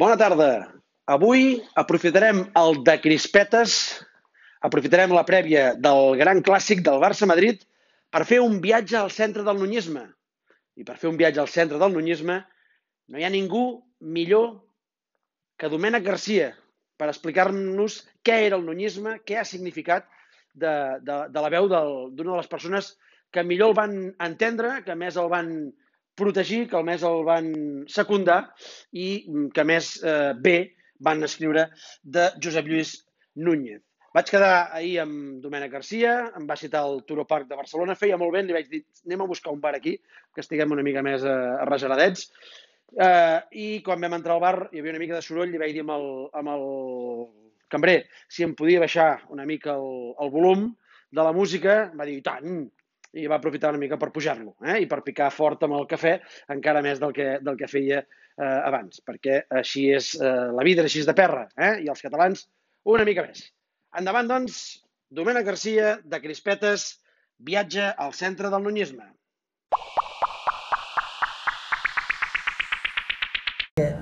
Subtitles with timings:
[0.00, 0.46] Bona tarda.
[1.12, 3.72] Avui aprofitarem el de crispetes,
[4.64, 7.66] aprofitarem la prèvia del gran clàssic del Barça-Madrid
[8.08, 10.06] per fer un viatge al centre del nunyisme.
[10.80, 12.38] I per fer un viatge al centre del nunyisme
[13.12, 13.64] no hi ha ningú
[14.16, 14.48] millor
[15.60, 16.48] que Domènec Garcia
[16.96, 20.08] per explicar-nos què era el nunyisme, què ha significat
[20.54, 20.72] de,
[21.04, 22.94] de, de la veu d'una de les persones
[23.36, 25.52] que millor el van entendre, que més el van
[26.20, 27.52] protegir, que el més el van
[27.90, 28.42] secundar
[28.92, 29.10] i
[29.56, 30.58] que més eh, bé
[31.00, 31.70] van escriure
[32.02, 32.98] de Josep Lluís
[33.40, 33.80] Núñez.
[34.10, 38.18] Vaig quedar ahir amb Domènec Garcia, em va citar el Turo Park de Barcelona, feia
[38.18, 39.92] molt vent, li vaig dir, anem a buscar un bar aquí,
[40.34, 42.26] que estiguem una mica més eh, arregeradets.
[42.90, 45.76] Eh, I quan vam entrar al bar hi havia una mica de soroll, li vaig
[45.76, 46.08] dir amb el,
[46.40, 46.66] amb el
[47.70, 50.66] cambrer si em podia baixar una mica el, el volum
[51.14, 52.64] de la música, va dir, tant,
[53.18, 54.78] i va aprofitar una mica per pujar-lo eh?
[54.84, 56.16] i per picar fort amb el cafè,
[56.54, 60.84] encara més del que, del que feia eh, abans, perquè així és eh, la vida,
[60.86, 61.76] així és de perra, eh?
[61.84, 62.46] i els catalans
[62.88, 63.48] una mica més.
[63.98, 64.60] Endavant, doncs,
[65.10, 67.00] Domènec Garcia, de Crispetes,
[67.42, 69.08] viatge al centre del nunyisme.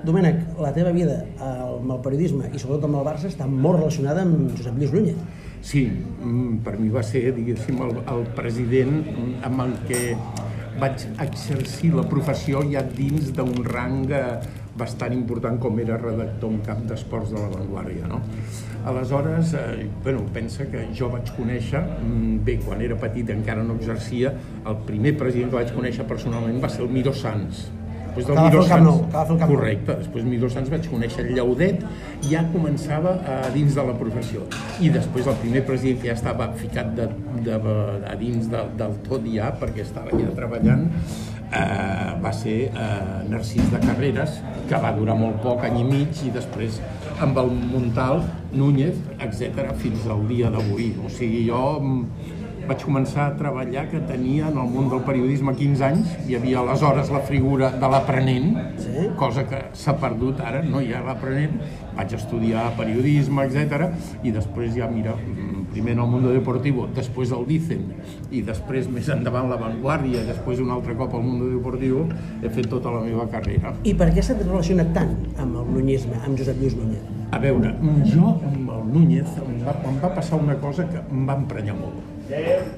[0.05, 4.25] Domènec, la teva vida amb el periodisme i sobretot amb el Barça està molt relacionada
[4.25, 5.38] amb Josep Lluís Núñez.
[5.61, 9.01] Sí, mm, per mi va ser, diguéssim, el, el president
[9.43, 10.03] amb el que
[10.79, 14.39] vaig exercir la professió ja dins d'un rang eh,
[14.79, 18.07] bastant important com era redactor en cap d'esports de la Vanguardia.
[18.07, 18.21] No?
[18.87, 23.75] Aleshores, eh, bueno, pensa que jo vaig conèixer, mm, bé, quan era petit encara no
[23.75, 24.31] exercia,
[24.65, 27.67] el primer president que vaig conèixer personalment va ser el Miro Sanz,
[28.19, 31.83] Després del nou, el correcte, després Midó Sants vaig conèixer el Llaudet,
[32.27, 34.43] ja començava a dins de la professió.
[34.83, 37.07] I després el primer president que ja estava ficat de,
[37.45, 37.57] de,
[38.09, 40.87] a dins de, del tot ja, perquè estava ja treballant,
[41.49, 42.89] eh, va ser eh,
[43.29, 44.39] Narcís de Carreras,
[44.69, 46.81] que va durar molt poc, any i mig, i després
[47.19, 48.23] amb el Montal,
[48.55, 50.93] Núñez, etc fins al dia d'avui.
[51.03, 51.63] O sigui, jo
[52.69, 56.59] vaig començar a treballar que tenia en el món del periodisme 15 anys, hi havia
[56.61, 58.51] aleshores la figura de l'aprenent,
[58.83, 59.07] sí?
[59.17, 61.57] cosa que s'ha perdut ara, no hi ha l'aprenent,
[61.97, 63.89] vaig estudiar periodisme, etc.
[64.23, 65.15] i després ja, mira,
[65.73, 67.87] primer en el Mundo Deportivo, després el Dicen,
[68.31, 72.05] i després més endavant la Vanguardia, després un altre cop al Mundo Deportivo,
[72.43, 73.73] he fet tota la meva carrera.
[73.83, 77.17] I per què s'ha relacionat tant amb el nunyisme, amb Josep Lluís Núñez?
[77.29, 77.75] A veure,
[78.09, 81.77] jo amb el Núñez em va, em va passar una cosa que em va emprenyar
[81.77, 82.18] molt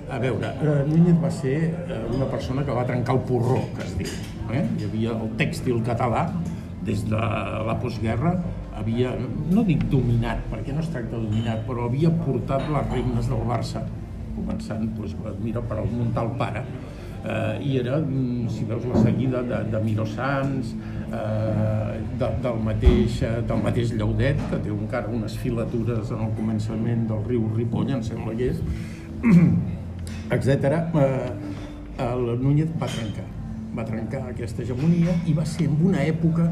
[0.10, 1.58] a veure, eh, Núñez va ser
[1.88, 4.12] eh, una persona que va trencar el porró, que es diu.
[4.52, 4.64] Eh?
[4.80, 6.30] Hi havia el tèxtil català,
[6.88, 7.20] des de
[7.68, 8.38] la postguerra,
[8.80, 9.12] havia,
[9.52, 13.44] no dic dominat, perquè no es tracta de dominat, però havia portat les regnes del
[13.50, 13.84] Barça,
[14.38, 16.64] començant, doncs, mira, per al Montal Pare,
[17.26, 20.72] eh, i era, mm, si veus la seguida, de, de Miro Sans,
[21.12, 26.34] eh, de, del, mateix, eh, del mateix Llaudet, que té encara unes filatures en el
[26.40, 28.64] començament del riu Ripoll, em sembla que és,
[30.36, 30.48] etc.
[30.96, 31.32] Eh,
[32.02, 33.28] el Núñez va trencar,
[33.78, 36.48] va trencar aquesta hegemonia i va ser en una època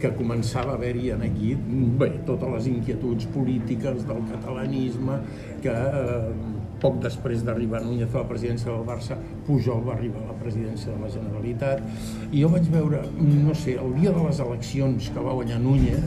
[0.00, 1.54] que començava a haver-hi aquí
[1.98, 5.18] bé, totes les inquietuds polítiques del catalanisme,
[5.64, 6.34] que eh,
[6.82, 10.92] poc després d'arribar Núñez a la presidència del Barça, Pujol va arribar a la presidència
[10.92, 11.84] de la Generalitat,
[12.30, 16.04] i jo vaig veure, no sé, el dia de les eleccions que va guanyar Núñez,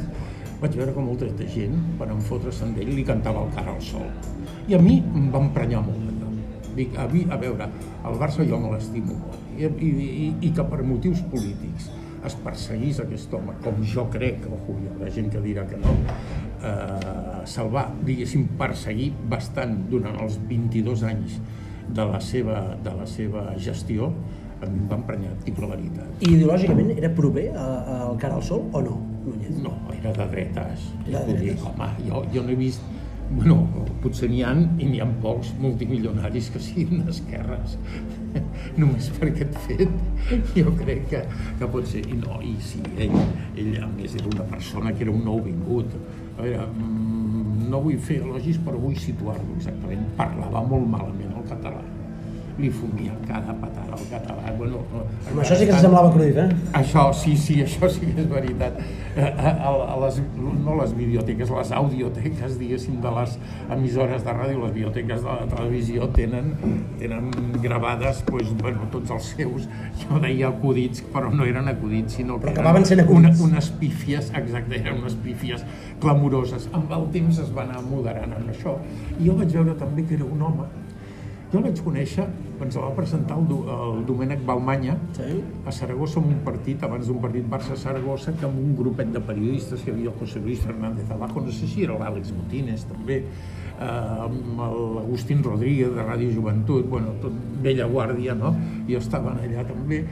[0.62, 4.06] vaig veure com molta gent, per enfotre's amb ell, li cantava el cara al sol.
[4.68, 6.07] I a mi em va emprenyar molt
[6.78, 7.68] Dic, a, mi, a veure,
[8.06, 11.90] el Barça jo me l'estimo molt i, i, i, i que per motius polítics
[12.28, 15.94] es perseguís aquest home, com jo crec, ojo, hi haurà gent que dirà que no,
[16.66, 21.38] eh, se'l va, diguéssim, perseguir bastant durant els 22 anys
[21.88, 24.10] de la seva, de la seva gestió,
[24.58, 26.26] a mi em va emprenyar titularitat.
[26.26, 28.98] I ideològicament era prové al cara al sol o no?
[29.62, 30.90] No, era de dretes.
[31.06, 31.42] De dretes.
[31.44, 32.82] Dir, home, jo, jo no he vist
[33.30, 33.58] bueno,
[34.04, 37.76] potser n'hi han i n'hi ha pocs multimilionaris que siguin d'esquerres.
[38.80, 41.24] Només per aquest fet jo crec que,
[41.60, 42.06] que pot ser.
[42.08, 43.18] I no, i sí, ell,
[43.58, 45.94] ell a més era una persona que era un nou vingut
[46.38, 50.06] a veure, mm, no vull fer elogis però vull situar-lo exactament.
[50.20, 51.84] Parlava molt malament el català
[52.58, 54.54] li fumia cada patada al català.
[54.58, 54.82] Bueno,
[55.30, 56.48] Home, això sí que semblava crudit, eh?
[56.80, 58.80] Això, sí, sí, això sí que és veritat.
[59.18, 63.36] A, a, a les, no les biblioteques, les audioteques, diguéssim, de les
[63.74, 66.54] emissores de ràdio, les biblioteques de la televisió tenen,
[67.02, 67.30] tenen
[67.64, 69.70] gravades pues, bueno, tots els seus,
[70.02, 74.82] jo deia acudits, però no eren acudits, sinó que eren sent una, unes pífies, exacte,
[74.82, 75.66] eren unes pífies
[76.02, 76.70] clamoroses.
[76.78, 78.78] Amb el temps es va anar moderant amb això.
[79.18, 80.70] I jo vaig veure també que era un home
[81.48, 82.26] Jo el vaig conèixer,
[82.60, 85.38] ens el va presentar el, el Domènec Balmanya Sí.
[85.66, 89.80] a Saragossa en un partit, abans d'un partit Barça-Saragossa, que amb un grupet de periodistes,
[89.80, 93.22] que hi havia el José Luis Fernández Abajo, no sé si era l'Àlex Botines també,
[93.80, 94.60] eh, amb
[94.98, 97.32] l'Agustín Rodríguez de Ràdio Joventut, bueno, tot
[97.64, 98.54] vella guàrdia, no?
[98.88, 100.04] I estaven allà també.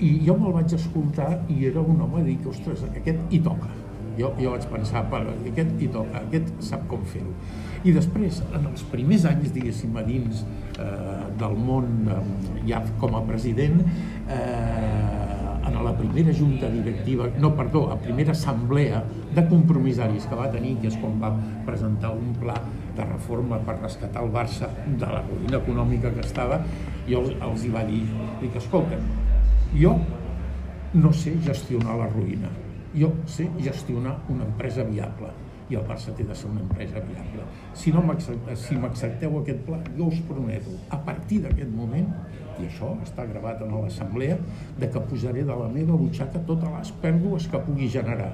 [0.00, 3.38] I jo me'l vaig escoltar i era un home de dir que, ostres, aquest hi
[3.38, 3.70] toca.
[4.18, 5.22] Jo, jo vaig pensar, per,
[5.52, 7.32] aquest hi toca, aquest sap com fer-ho.
[7.86, 10.42] I després, en els primers anys, diguéssim, a dins
[10.76, 12.20] eh, del món, eh,
[12.68, 13.80] ja com a president,
[14.28, 15.30] eh,
[15.70, 19.02] en la primera junta directiva, no, perdó, a primera assemblea
[19.34, 21.30] de compromissaris que va tenir, que és quan va
[21.66, 22.56] presentar un pla
[22.96, 26.62] de reforma per rescatar el Barça de la ruïna econòmica que estava,
[27.08, 28.02] jo els, els hi va dir,
[28.42, 29.06] dic, escolta'm,
[29.76, 29.94] jo
[30.94, 32.50] no sé gestionar la ruïna,
[32.94, 35.30] jo sé gestionar una empresa viable
[35.70, 37.44] i el Barça té de ser una empresa viable.
[37.78, 42.08] Si no m'accepteu si m'accepteu aquest pla, jo us prometo, a partir d'aquest moment,
[42.58, 44.38] i això està gravat en l'assemblea,
[44.78, 48.32] de que posaré de la meva butxaca totes les pèrdues que pugui generar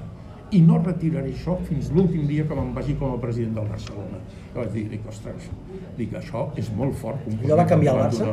[0.55, 4.21] i no retiraré això fins l'últim dia que me'n vagi com a president del Barcelona.
[4.53, 5.49] Jo vaig dir, dic, ostres,
[5.97, 7.27] dic, això és molt fort.
[7.43, 8.31] Allò va canviar el Barça?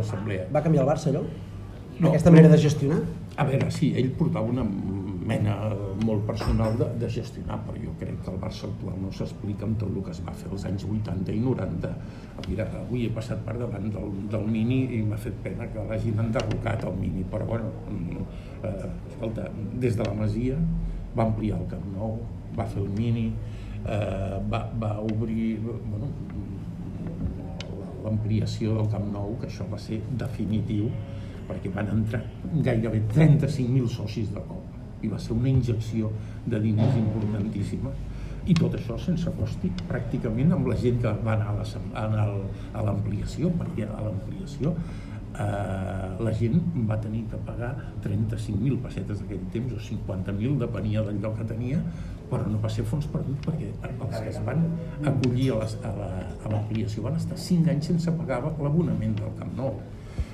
[0.55, 1.25] Va canviar el Barça, allò?
[1.99, 3.01] No, Aquesta manera de gestionar?
[3.37, 4.63] A veure, sí, ell portava una
[5.25, 5.55] mena
[6.05, 9.79] molt personal de, de gestionar, però jo crec que el Barça actual no s'explica amb
[9.81, 11.93] tot el que es va fer als anys 80 i 90.
[12.49, 16.21] Mira, avui he passat per davant del, del Mini i m'ha fet pena que l'hagin
[16.27, 18.27] enderrocat el Mini, però bueno, mm,
[18.69, 19.49] eh, escolta,
[19.81, 20.61] des de la Masia
[21.17, 22.21] va ampliar el Camp Nou,
[22.59, 23.27] va fer el Mini,
[23.85, 26.13] eh, va, va obrir, bueno,
[28.05, 30.93] l'ampliació del Camp Nou, que això va ser definitiu,
[31.49, 32.23] perquè van entrar
[32.65, 34.74] gairebé 35.000 socis de cop
[35.05, 36.11] i va ser una injecció
[36.47, 37.95] de diners importantíssima.
[38.45, 42.27] I tot això sense costi pràcticament amb la gent que va anar
[42.77, 47.73] a l'ampliació perquè a l'ampliació eh, la gent va tenir que pagar
[48.05, 51.81] 35.000 pessetes d'aquell temps o 50.000 depenia del lloc que tenia
[52.31, 54.65] però no va ser fons perdut perquè els que es van
[55.11, 59.77] acollir a l'ampliació van estar 5 anys sense pagar l'abonament del Camp Nou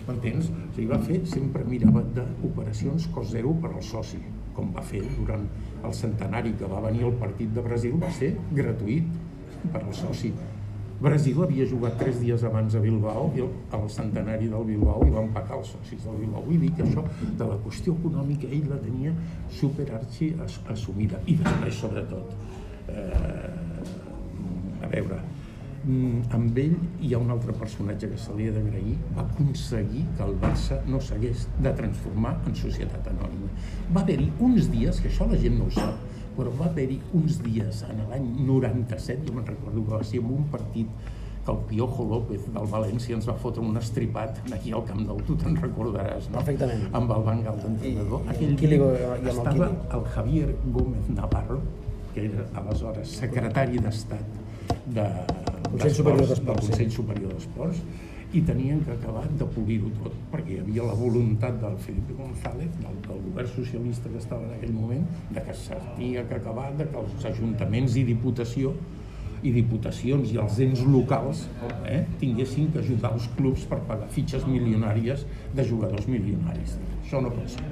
[0.09, 0.51] M'entens?
[0.51, 4.19] O sigui, va fer, sempre mirava d'operacions cost zero per al soci,
[4.57, 5.45] com va fer durant
[5.85, 9.07] el centenari que va venir el partit de Brasil, va ser gratuït
[9.73, 10.33] per al soci.
[11.01, 13.31] Brasil havia jugat tres dies abans a Bilbao,
[13.73, 16.43] al centenari del Bilbao, i van pagar els socis del Bilbao.
[16.45, 17.05] Vull dir que això,
[17.39, 19.15] de la qüestió econòmica, ell la tenia
[19.49, 21.17] superarxi as- assumida.
[21.27, 22.35] I després, sobretot,
[22.89, 25.23] eh, a veure,
[25.85, 30.25] amb ell hi ha un altre personatge que se li ha d'agrair, va aconseguir que
[30.27, 33.49] el Barça no s'hagués de transformar en societat anònima.
[33.95, 35.97] Va haver-hi uns dies, que això la gent no ho sap,
[36.37, 40.31] però va haver-hi uns dies en l'any 97, jo me'n recordo que va ser en
[40.37, 40.87] un partit
[41.47, 45.17] que el Piojo López del València ens va fotre un estripat aquí al Camp Nou,
[45.25, 46.37] tu te'n recordaràs, no?
[46.43, 46.83] Perfectament.
[46.93, 48.21] Amb el Bangal d'entrenador.
[48.21, 48.69] I- i Aquell dia
[49.25, 49.79] i estava Quili.
[49.97, 51.61] el Javier Gómez Navarro,
[52.13, 54.39] que era aleshores secretari d'Estat
[54.87, 55.07] de,
[55.71, 57.83] Consell Superior d'Esports, del Consell Superior d'Esports,
[58.33, 62.71] i tenien que acabar de polir-ho tot, perquè hi havia la voluntat del Felipe González,
[62.79, 66.87] del, del govern socialista que estava en aquell moment, de que s'havia que acabar, de
[66.91, 68.75] que els ajuntaments i diputació
[69.43, 71.47] i diputacions i els ens locals
[71.89, 75.25] eh, tinguessin que ajudar els clubs per pagar fitxes milionàries
[75.57, 76.77] de jugadors milionaris.
[77.01, 77.67] Això no pot ser.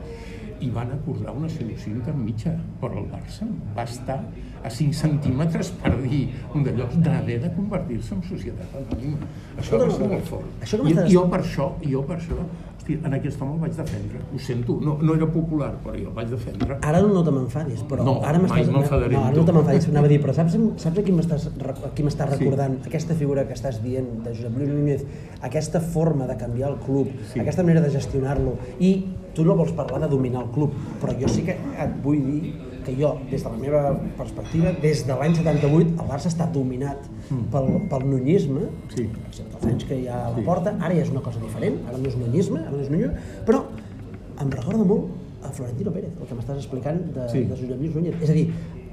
[0.60, 3.46] I van acordar una solució intermitja, però el Barça
[3.76, 4.20] va estar
[4.64, 9.28] a 5 centímetres per dir un d'allò d'haver de convertir-se en societat anònima.
[9.61, 10.49] Això va ser molt fort.
[10.64, 12.38] Això I, jo per això, jo per això,
[12.76, 14.18] hosti, en aquest home el vaig defendre.
[14.35, 16.78] Ho sento, no, no era popular, però jo el vaig defendre.
[16.82, 18.66] Ara no te m'enfadis, però No, ara m'estàs...
[18.75, 21.47] no, amb ara no te m'enfadis, anava a dir, però saps, saps a qui m'estàs
[21.54, 25.06] a qui m'està recordant aquesta figura que estàs dient de Josep Lluís Núñez,
[25.40, 27.38] aquesta forma de canviar el club, Sí.
[27.38, 29.06] aquesta manera de gestionar-lo, i
[29.38, 32.54] tu no vols parlar de dominar el club, però jo sí que et vull dir
[32.85, 33.80] que jo, des de la meva
[34.16, 37.04] perspectiva, des de l'any 78, el Barça està dominat
[37.52, 38.95] pel, pel nunyisme, Mm.
[38.95, 39.04] Sí.
[39.28, 40.42] excepte els anys que hi ha a la Sí.
[40.47, 43.12] porta, ara ja és una cosa diferent, ara no és nunyisme, ara no és nunyisme,
[43.47, 43.62] però
[44.40, 45.04] em recorda molt
[45.45, 47.45] a Florentino Pérez, el que m'estàs explicant de, Sí.
[47.45, 48.23] de Josep Lluís Núñez.
[48.23, 48.49] És a dir,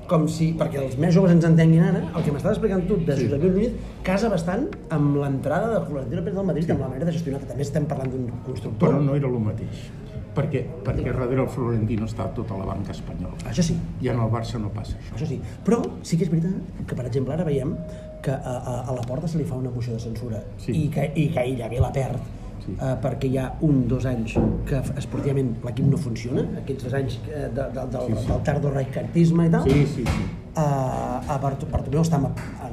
[0.07, 3.15] com si, perquè els més joves ens entenguin ara, el que m'estàs explicant tu de
[3.17, 3.23] Sí.
[3.25, 3.71] Josep Lluís Núñez
[4.03, 7.47] casa bastant amb l'entrada de Florentino Pérez del Madrid, amb la manera de gestionar, que
[7.47, 8.89] també estem parlant d'un constructor.
[8.89, 9.89] Però no era el mateix.
[10.35, 13.37] Perquè, perquè darrere el Florentino està tota la banca espanyola.
[13.47, 15.15] Això sí, I en el Barça no passa això.
[15.15, 15.39] això sí.
[15.63, 17.75] Però sí que és veritat que, per exemple, ara veiem
[18.21, 20.71] que a, a, a la porta se li fa una moció de censura Sí.
[20.73, 22.19] i, que, i que ella ve la perd
[22.65, 22.71] Sí.
[22.81, 24.33] eh, perquè hi ha un, dos anys
[24.65, 28.27] que esportivament l'equip no funciona, aquests dos anys eh, de, de, del, Sí, sí.
[28.31, 30.25] del tardo-raicartisme i tal, Sí, sí, sí.
[30.55, 32.17] Uh, a Barto- Bartomeu està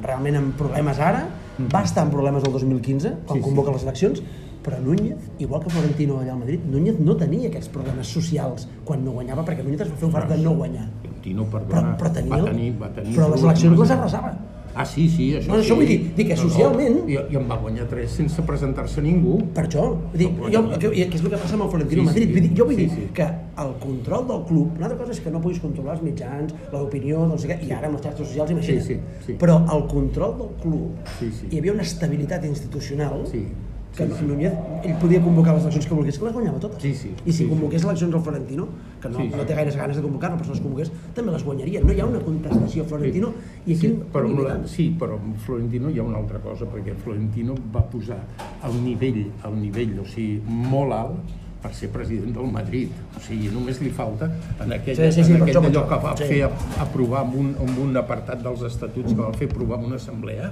[0.01, 1.25] realment en problemes ara,
[1.73, 3.45] va estar en problemes el 2015, quan Sí, sí.
[3.49, 4.23] convoca les eleccions,
[4.63, 9.03] però Núñez, igual que Florentino allà al Madrid, Núñez no tenia aquests problemes socials quan
[9.03, 10.87] no guanyava, perquè Núñez es va fer un fart de no guanyar.
[11.01, 14.33] Florentino, Però, perdona, però, tenia, va tenir, va tenir però les eleccions les arrasava.
[14.75, 15.73] Ah, sí, sí, això No, això sí.
[15.75, 19.37] vull dir- dir que socialment- I, I en va guanyar tres sense presentar-se ningú.
[19.53, 20.79] Per això, vull dir, No, jo, no.
[20.79, 22.23] que, és el que passa amb el Florentino Sí, Madrid.
[22.25, 22.31] sí.
[22.33, 23.09] Vull dir, jo vull Sí, dir sí.
[23.13, 26.55] que el control del club, una altra cosa és que no puguis controlar els mitjans,
[26.71, 28.81] l'opinió, no què, i ara amb les xarxes socials, imagina't.
[28.81, 29.33] Sí, sí, sí.
[29.39, 30.89] Però el control del club,
[31.19, 31.47] Sí, sí.
[31.51, 33.45] hi havia una estabilitat institucional Sí,
[33.95, 34.25] que sí, no- sí.
[34.25, 36.81] Núñez, ell podia convocar les eleccions que volgués, que les guanyava totes.
[36.81, 38.67] Sí, sí, I si sí, convoqués eleccions al Florentino,
[39.01, 39.45] que no, Sí, no sí.
[39.45, 41.81] té gaires ganes de convocar-lo, però si les convoqués, també les guanyaria.
[41.83, 43.33] No hi ha una contestació a Florentino,
[43.67, 43.87] i aquí...
[43.87, 47.53] sí, però, amb la, sí, però amb Florentino hi ha una altra cosa, perquè Florentino
[47.75, 48.17] va posar
[48.65, 52.91] el nivell, el nivell, o sigui, molt alt per ser president del Madrid.
[53.17, 54.27] O sigui, només li falta
[54.59, 56.27] en aquell, Sí, sí, sí, en aquell allò que va Sí.
[56.29, 56.41] fer
[56.83, 60.51] aprovar amb un, amb un apartat dels estatuts que va fer aprovar en una assemblea,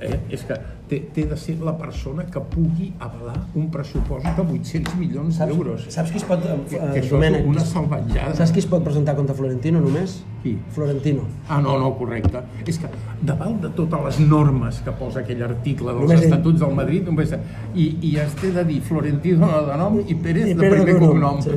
[0.00, 0.56] eh, és que
[0.88, 5.52] té, té de ser la persona que pugui avalar un pressupost de 800 milions saps,
[5.52, 5.86] d'euros.
[5.88, 6.42] saps qui es pot...
[6.42, 8.34] Que, eh, que això Domènec, és una salvatjada.
[8.34, 10.22] Saps qui es pot presentar contra Florentino només?
[10.42, 10.56] Qui?
[10.70, 11.22] Florentino.
[11.48, 12.42] Ah, no, no, correcte.
[12.66, 12.88] És que
[13.22, 16.28] davant de totes les normes que posa aquell article dels Només ell.
[16.32, 17.34] Estatuts del Madrid, només...
[17.74, 21.40] i, i es té de dir Florentino de nom i Pérez De Pere primer cognom.
[21.42, 21.50] Sí.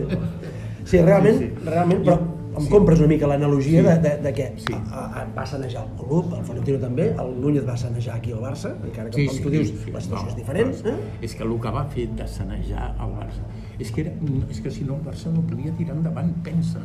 [0.86, 1.60] sí, realment, Sí, sí, sí.
[1.64, 1.70] sí.
[1.70, 2.20] realment, però
[2.58, 2.70] em Sí.
[2.70, 3.88] compres una mica l'analogia Sí.
[3.88, 4.74] de, de, de que Sí.
[4.92, 8.40] a, a, va sanejar el club, el Florentino també, el Núñez va sanejar aquí al
[8.42, 10.74] Barça, encara que, com tu dius, la situació és diferent.
[10.84, 10.96] No, Eh?
[11.22, 13.46] És que el que va fer de sanejar el Barça,
[13.80, 14.12] és que, era,
[14.50, 16.80] és que si no el Barça no podia tirar endavant, pensa,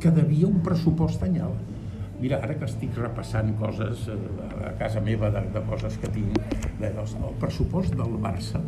[0.00, 1.52] que devia un pressupost anyal.
[2.20, 6.36] Mira, ara que estic repassant coses eh, a casa meva de, de coses que tinc,
[6.80, 8.60] de, el pressupost del Barça,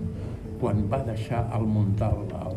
[0.61, 2.49] quan va deixar el Montal a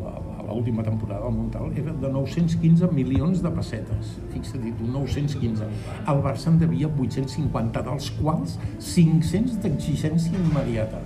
[0.53, 4.15] l'última temporada del Montal, era de 915 milions de pessetes.
[4.33, 5.67] Fixa't tu, 915.
[6.07, 10.99] El Barça en devia 850, dels quals 500 d'exigència immediata.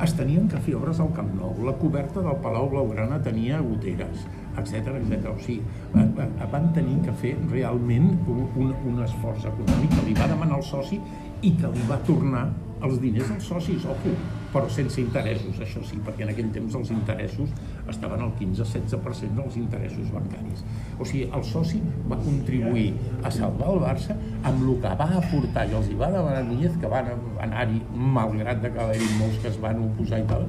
[0.00, 4.22] Es tenien que fer obres al Camp Nou, la coberta del Palau Blaugrana tenia goteres,
[4.56, 5.26] etc etc.
[5.34, 5.60] O sigui,
[5.92, 10.26] va- va- van tenir que fer realment un, un, un esforç econòmic que li va
[10.32, 10.96] demanar el soci
[11.42, 12.46] i que li va tornar
[12.80, 14.14] els diners als socis, ojo,
[14.54, 17.50] però sense interessos, això sí, perquè en aquell temps els interessos
[17.88, 20.64] estaven al 15-16% dels interessos bancaris.
[20.98, 22.90] O sigui, el soci va contribuir
[23.22, 26.76] a salvar el Barça amb el que va aportar i els hi va demanar Núñez,
[26.80, 27.08] que van
[27.40, 27.80] anar-hi,
[28.18, 30.46] malgrat de que va haver molts que es van oposar i tal,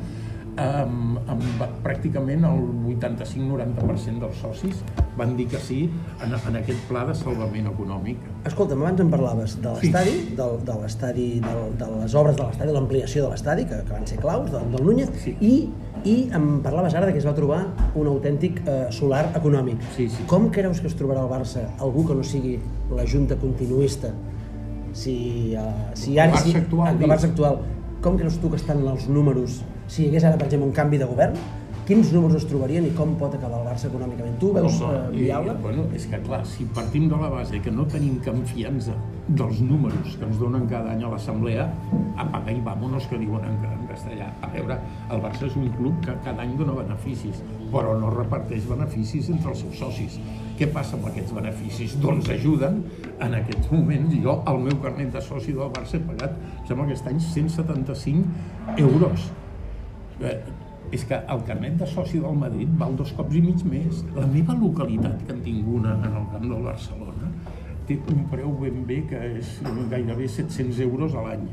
[0.60, 4.82] amb, amb pràcticament el 85-90% dels socis
[5.18, 5.86] van dir que sí
[6.24, 8.20] en, en aquest pla de salvament econòmic.
[8.42, 12.72] Escolta'm, abans em parlaves de l'estadi, del, de l'estadi, del- de les obres de l'estadi,
[12.74, 15.36] l'ampliació de l'estadi, que, que van ser claus, del, del Núñez, Sí.
[15.42, 15.70] i,
[16.10, 17.60] i em parlaves ara de que es va trobar
[17.94, 19.78] un autèntic eh, solar econòmic.
[19.96, 20.24] Sí, sí.
[20.26, 22.58] Com creus que es trobarà el Barça algú que no sigui
[22.90, 24.10] la junta continuista?
[24.94, 26.34] Si, uh, si ara...
[26.34, 27.10] Barça si, actual, el dius.
[27.14, 27.60] Barça actual.
[28.02, 29.62] Com creus tu que estan els números?
[29.88, 31.38] Si hi hagués ara, per exemple, un canvi de govern,
[31.92, 34.38] quins números es trobarien i com pot acabar el Barça econòmicament?
[34.40, 35.54] Tu veus Home, eh, i- viable?
[35.62, 38.94] Bueno, és que clar, si partim de la base que no tenim confiança
[39.28, 41.66] dels números que ens donen cada any a l'assemblea,
[42.16, 44.30] apaga i vámonos, que diuen en, en castellà.
[44.42, 44.78] A veure,
[45.12, 47.44] el Barça és un club que cada any dona beneficis,
[47.74, 50.18] però no reparteix beneficis entre els seus socis.
[50.58, 52.00] Què passa amb aquests beneficis?
[52.00, 52.84] Doncs ajuden
[53.20, 54.16] en aquests moments.
[54.24, 58.26] Jo, el meu carnet de soci del Barça he pagat, em sembla aquest any, 175
[58.78, 59.32] euros.
[60.92, 64.02] És que el carnet de soci del Madrid val dos cops i mig més.
[64.18, 67.32] La meva localitat, que en tinc una en el camp del Barcelona,
[67.88, 69.54] té un preu ben bé que és
[69.92, 71.48] gairebé 700 euros a l'any.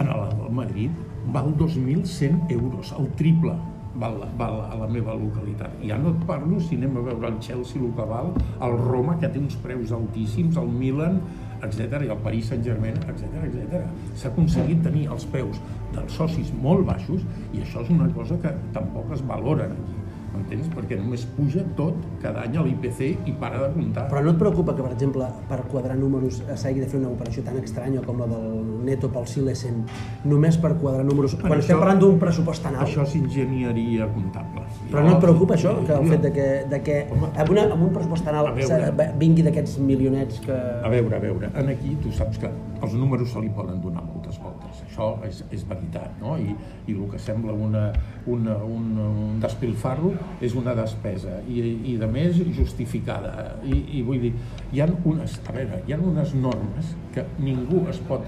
[0.00, 3.54] En el del Madrid val 2.100 euros, el triple
[3.94, 5.76] val, val a la meva localitat.
[5.84, 9.18] Ja no et parlo si anem a veure el Chelsea, el que val, el Roma,
[9.20, 11.20] que té uns preus altíssims, el Milan,
[11.62, 13.82] etc i el Paris Saint-Germain, etc etc.
[14.18, 15.60] S'ha aconseguit tenir els preus
[15.94, 20.01] dels socis molt baixos i això és una cosa que tampoc es valora aquí.
[20.32, 20.68] M'entens?
[20.72, 24.06] Perquè només puja tot cada any a l'IPC i para de comptar.
[24.10, 27.42] Però no et preocupa que, per exemple, per quadrar números s'hagi de fer una operació
[27.44, 29.82] tan estranya com la del Neto pel Silesen,
[30.24, 32.88] només per quadrar números, quan això- estem parlant d'un pressupost tan alt?
[32.88, 34.62] Això és enginyeria comptable.
[34.90, 37.28] Però no et preocupa això, que el fet de que, de que Home.
[37.36, 39.12] amb, una, amb un pressupost tan alt veure.
[39.18, 40.52] vingui d'aquests milionets que...
[40.52, 42.50] A veure, a veure, en aquí tu saps que
[42.82, 44.02] els números se li poden donar
[44.40, 46.36] moltes voltes, això és, és veritat, no?
[46.38, 46.54] I,
[46.86, 47.92] i el que sembla una,
[48.26, 51.60] una, un, un despilfarro és una despesa, i,
[51.92, 53.56] i de més justificada.
[53.64, 54.32] I, I vull dir,
[54.72, 58.26] hi ha unes, a veure, hi ha unes normes que ningú es pot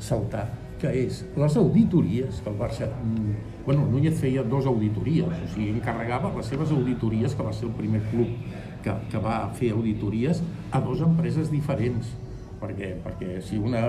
[0.00, 2.88] saltar, que és les auditories que el Barça...
[2.88, 7.66] mm, Bueno, Núñez feia dos auditories, o sigui, encarregava les seves auditories, que va ser
[7.66, 8.30] el primer club
[8.80, 10.40] que, que va fer auditories,
[10.72, 12.14] a dues empreses diferents.
[12.60, 13.82] Perquè, perquè si una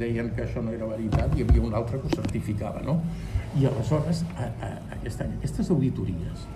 [0.00, 3.00] deien que això no era veritat, hi havia una altra que ho certificava, no?
[3.58, 6.46] I aleshores, a, a, aquesta, aquestes auditories,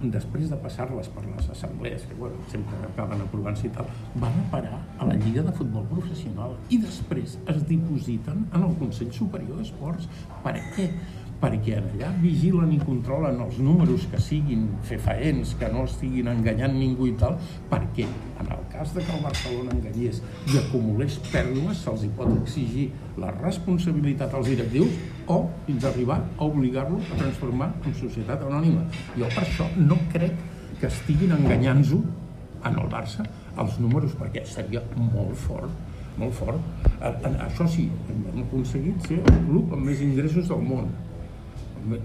[0.00, 3.88] després de passar-les per les assemblees, que bueno, sempre acaben aprovant-se i tal,
[4.22, 8.76] van a parar a la Lliga de Futbol Professional i després es dipositen en el
[8.80, 10.08] Consell Superior d'Esports.
[10.44, 10.88] Per què?
[11.40, 17.08] Perquè allà vigilen i controlen els números que siguin fefaents, que no estiguin enganyant ningú
[17.08, 17.38] i tal,
[17.70, 20.20] perquè en el cas de que el Barcelona enganyés
[20.52, 25.00] i acumulés pèrdues, se'ls hi pot exigir la responsabilitat als directius
[25.32, 28.84] o fins a arribar a obligar-lo a transformar en societat anònima.
[29.16, 30.36] Jo per això no crec
[30.80, 32.02] que estiguin enganyant-ho
[32.68, 33.24] en el Barça
[33.60, 35.88] els números, perquè seria molt fort
[36.20, 36.58] molt fort.
[37.00, 40.90] Això sí, hem aconseguit ser el club amb més ingressos del món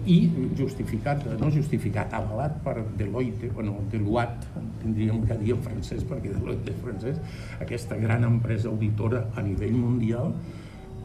[0.05, 0.17] i
[0.57, 6.73] justificat, no justificat, avalat per Deloitte, bueno, Deloitte, tindríem que dir en francès perquè Deloitte
[6.73, 7.19] és francès,
[7.61, 10.33] aquesta gran empresa auditora a nivell mundial,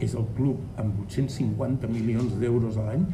[0.01, 3.05] és el club amb 850 milions d'euros a l'any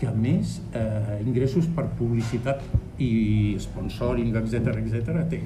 [0.00, 2.64] que més eh, ingressos per publicitat
[2.98, 5.42] i sponsoring, etc etc té.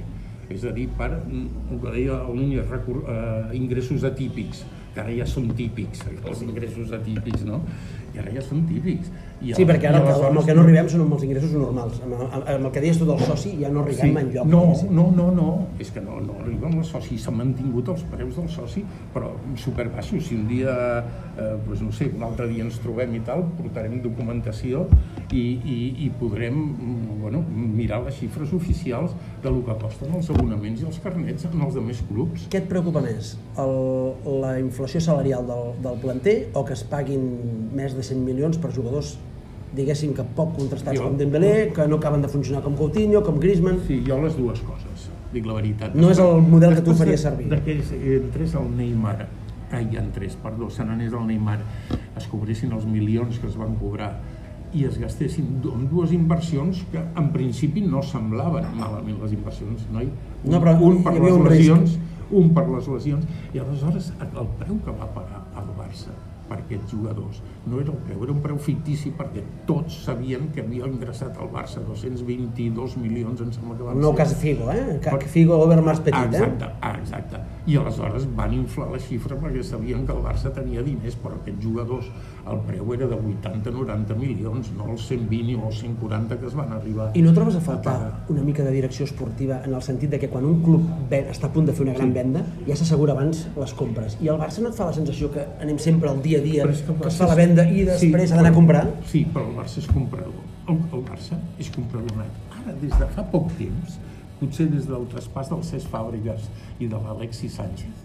[0.53, 5.27] És a dir, per, el que deia el Núñez, eh, ingressos atípics, que ara ja
[5.29, 7.61] són típics, els ingressos atípics, no?
[8.15, 9.11] I ara ja són típics
[9.45, 11.99] i sí, perquè ara el, amb el que no arribem són amb els ingressos normals.
[12.07, 14.23] Amb, amb, amb el que deies tu del soci ja no arribem sí.
[14.23, 14.49] enlloc.
[14.49, 14.63] No,
[14.97, 15.49] no, no, no,
[15.83, 17.19] és que no, no arribem al soci.
[17.21, 20.25] S'han mantingut els preus del soci, però superbaixos.
[20.25, 20.73] Si un dia,
[21.37, 24.87] eh, doncs no sé, un altre dia ens trobem i tal, portarem documentació
[25.29, 29.13] i, i, i podrem mm, bueno, mirar les xifres oficials
[29.45, 32.49] de lo que costen els abonaments i els carnets en els demés clubs.
[32.53, 33.35] Què et preocupa més?
[33.61, 33.77] El,
[34.41, 37.29] la inflació salarial del, del planter o que es paguin
[37.77, 39.17] més de 100 milions per jugadors
[39.77, 43.41] diguéssim que poc contrastats jo, com Dembélé, que no acaben de funcionar com Coutinho, com
[43.43, 43.83] Griezmann...
[43.87, 45.97] Sí, jo les dues coses, dic la veritat.
[45.99, 47.51] No és el model que tu faries servir.
[47.53, 47.77] De que
[48.17, 49.29] entrés el Neymar,
[49.77, 51.59] ai, entrés, perdó, se n'anés el Neymar,
[52.17, 54.15] es cobressin els milions que es van cobrar
[54.77, 60.03] i es gastessin amb dues inversions que en principi no semblaven malament les inversions, no?
[60.03, 62.33] Un, no, però un per les un lesions, risc.
[62.41, 66.15] un per les lesions, i aleshores el preu que va pagar el Barça
[66.49, 67.41] per aquests jugadors.
[67.67, 71.51] No era el preu, era un preu fictici perquè tots sabien que havia ingressat al
[71.51, 74.19] Barça 222 milions, em sembla que van no ser.
[74.21, 74.99] Cas Figo, eh?
[75.03, 75.31] Que per...
[75.33, 76.39] Figo Overmars petit, eh?
[76.39, 76.93] exacte, eh?
[77.01, 81.41] Exacte, I aleshores van inflar la xifra perquè sabien que el Barça tenia diners, però
[81.41, 82.11] aquests jugadors
[82.47, 86.71] el preu era de 80-90 milions, no els 120 o els 140 que es van
[86.77, 87.11] arribar.
[87.19, 90.21] I no trobes a faltar a una mica de direcció esportiva en el sentit de
[90.23, 92.19] que quan un club està a punt de fer una gran sí.
[92.21, 95.43] venda ja s'assegura abans les compres i el Barça no et fa la sensació que
[95.63, 98.35] anem sempre al dia a dia, que, que es fa la venda i després sí,
[98.35, 98.83] ha d'anar a comprar?
[99.11, 100.43] Sí, però el Barça és comprador.
[100.67, 102.43] El, el Barça és comprador net.
[102.59, 103.97] Ara, des de fa poc temps,
[104.41, 106.51] potser des del traspàs del Cesc Fàbregas
[106.83, 108.05] i de l'Alexi Sánchez,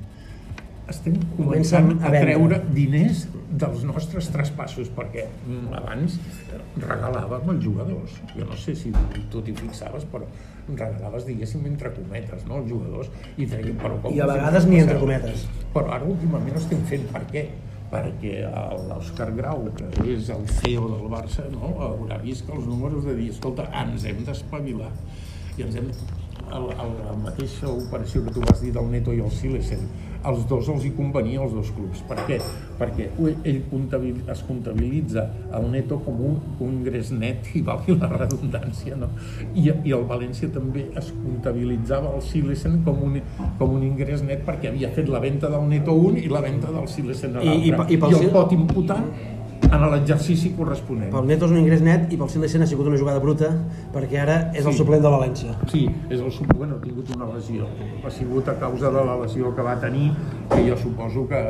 [0.92, 5.28] estem començant a, a treure diners dels nostres traspassos, perquè
[5.78, 6.18] abans
[6.82, 8.16] regalàvem els jugadors.
[8.36, 8.92] Jo no sé si
[9.32, 10.28] tu t'hi fixaves, però
[10.68, 14.16] regalaves, diguéssim, entre cometes, no?, els jugadors, i deien, però com...
[14.16, 15.46] I a vegades ni entre cometes.
[15.76, 17.48] Però ara últimament estem fent, per què?
[17.92, 18.46] Perquè
[18.88, 23.18] l'Òscar Grau, que és el CEO del Barça, no, haurà vist que els números de
[23.20, 24.92] dir, escolta, ens hem d'espavilar
[25.58, 25.92] i ens hem
[26.52, 29.84] el, la mateixa operació que tu vas dir del Neto i el Silesen,
[30.28, 32.04] els dos els hi convenia als dos clubs.
[32.10, 32.38] Per què?
[32.80, 33.62] Perquè ell
[34.32, 35.26] es comptabilitza
[35.58, 39.12] el neto com un, un ingrés net, i valgui la redundància, no?
[39.54, 43.20] I, I el València també es comptabilitzava el Silesen com un,
[43.60, 46.72] com un ingrés net perquè havia fet la venda del neto un i la venda
[46.72, 47.86] del Silesen a l'altre.
[47.88, 49.02] I, i, i, I el pot imputar
[49.72, 51.10] en l'exercici corresponent.
[51.14, 53.52] Pel Neto és un ingrés net i pel Silesen ha sigut una jugada bruta
[53.94, 54.70] perquè ara és sí.
[54.70, 55.58] el suplent de València.
[55.72, 57.68] Sí, és el suplent, bueno, ha tingut una lesió.
[58.04, 60.12] Ha sigut a causa de la lesió que va tenir,
[60.52, 61.44] que jo suposo que,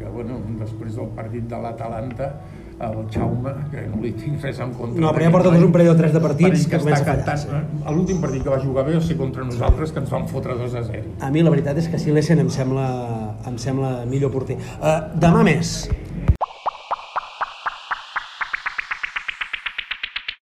[0.00, 2.32] que bueno, després del partit de l'Atalanta
[2.76, 5.00] el Jaume, que no li tinc res en contra.
[5.00, 7.36] No, però ja porta un parell o tres de partits que, que comença a fallar.
[7.56, 10.56] Eh, l'últim partit que va jugar bé va ser contra nosaltres, que ens van fotre
[10.58, 11.14] 2 a 0.
[11.24, 12.88] A mi la veritat és que Silesen em sembla,
[13.48, 14.58] em sembla millor porter.
[14.76, 15.78] Uh, demà més,